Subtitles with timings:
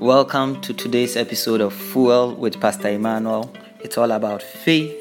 [0.00, 3.50] Welcome to today's episode of Fuel with Pastor Emmanuel.
[3.80, 4.94] It's all about faith,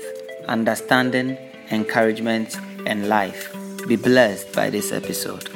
[0.48, 1.38] understanding,
[1.70, 2.56] encouragement,
[2.86, 3.54] and life.
[3.88, 5.50] Be blessed by this episode.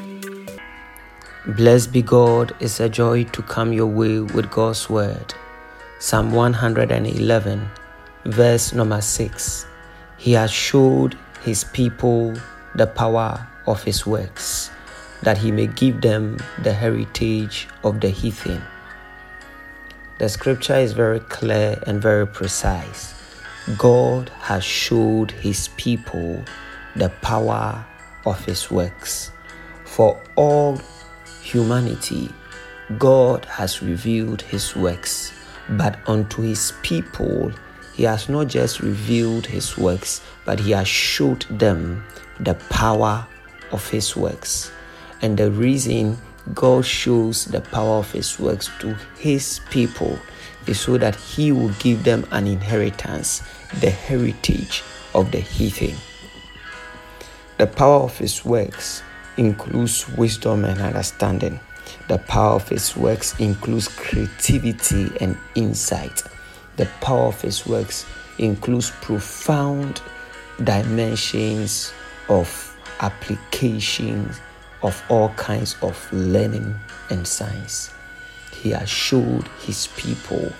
[1.56, 5.34] Blessed be God, it's a joy to come your way with God's word.
[6.00, 7.70] Psalm 111,
[8.26, 9.66] verse number 6.
[10.18, 12.36] He has showed his people
[12.76, 14.70] the power of his works,
[15.24, 18.62] that he may give them the heritage of the heathen.
[20.20, 23.14] The scripture is very clear and very precise.
[23.78, 26.44] God has showed his people
[26.94, 27.86] the power
[28.26, 29.32] of his works.
[29.86, 30.82] For all
[31.42, 32.34] humanity,
[32.98, 35.32] God has revealed his works,
[35.70, 37.54] but unto his people,
[37.94, 42.04] he has not just revealed his works, but he has showed them
[42.42, 43.26] the power
[43.72, 44.70] of his works.
[45.22, 46.18] And the reason
[46.54, 50.18] God shows the power of His works to His people
[50.68, 53.44] is so that He will give them an inheritance,
[53.80, 54.84] the heritage
[55.14, 55.96] of the heathen.
[57.58, 59.04] The power of His works
[59.38, 61.60] includes wisdom and understanding.
[62.08, 66.24] The power of His works includes creativity and insight.
[66.78, 68.06] The power of His works
[68.38, 70.02] includes profound
[70.64, 71.94] dimensions
[72.28, 74.40] of applications
[74.82, 76.76] of all kinds of learning
[77.10, 77.92] and science.
[78.54, 80.52] He has showed his people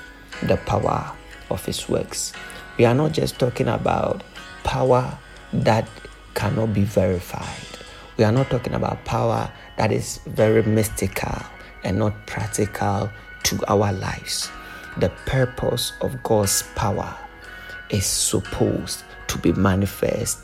[0.44, 1.12] the power
[1.50, 2.34] of his works.
[2.78, 4.24] We are not just talking about
[4.64, 5.18] power
[5.54, 5.88] that
[6.34, 7.66] cannot be verified.
[8.18, 11.42] We are not talking about power that is very mystical
[11.84, 13.10] and not practical
[13.44, 14.50] to our lives.
[14.98, 17.16] The purpose of God's power
[17.90, 20.40] is supposed to be manifest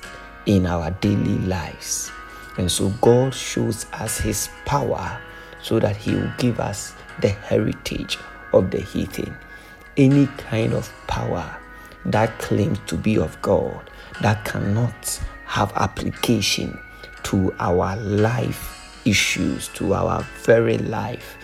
[0.46, 2.12] in our daily lives.
[2.58, 5.20] And so God shows us his power
[5.62, 8.18] so that he will give us the heritage
[8.54, 9.36] of the heathen.
[9.98, 11.58] Any kind of power
[12.06, 13.90] that claims to be of God
[14.22, 16.80] that cannot have application
[17.24, 21.38] to our life issues, to our very life,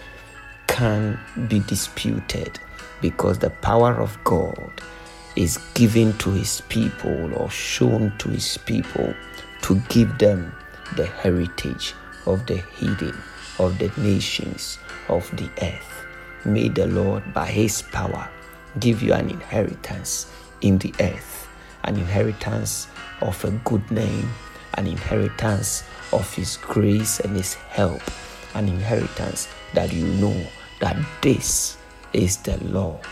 [0.68, 2.60] can be disputed
[3.02, 4.82] because the power of God
[5.36, 9.14] is given to his people or shown to his people
[9.62, 10.54] to give them
[10.96, 11.94] the heritage
[12.26, 13.16] of the hidden
[13.60, 14.80] of the nations
[15.10, 16.06] of the earth.
[16.46, 18.30] May the Lord, by his power,
[18.80, 20.32] give you an inheritance
[20.62, 21.48] in the earth,
[21.84, 22.88] an inheritance
[23.22, 24.30] of a good name,
[24.76, 28.02] an inheritance of his grace and his help,
[28.56, 30.46] an inheritance that you know
[30.80, 31.78] that this
[32.14, 33.06] is the Lord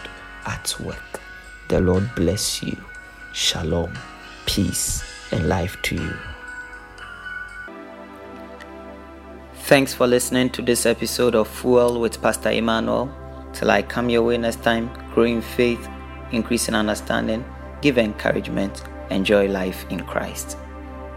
[0.46, 1.22] at work.
[1.68, 2.78] The Lord bless you.
[3.34, 3.94] Shalom,
[4.46, 6.29] peace, and life to you.
[9.70, 13.08] Thanks for listening to this episode of Fuel with Pastor Emmanuel.
[13.54, 15.88] Till I come your way next time, grow in faith,
[16.32, 17.46] increase in understanding,
[17.80, 18.82] give encouragement,
[19.12, 20.58] enjoy life in Christ.